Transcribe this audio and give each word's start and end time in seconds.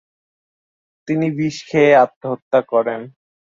তিনি 1.07 1.27
বিষ 1.37 1.55
খেয়ে 1.69 1.93
আত্মহত্যা 2.03 2.59
করেন। 2.71 3.01